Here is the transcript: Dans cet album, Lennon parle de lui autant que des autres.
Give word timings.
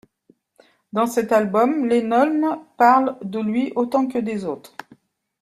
Dans 0.93 1.05
cet 1.05 1.31
album, 1.31 1.85
Lennon 1.87 2.65
parle 2.75 3.19
de 3.21 3.37
lui 3.39 3.71
autant 3.75 4.07
que 4.07 4.17
des 4.17 4.45
autres. 4.45 4.75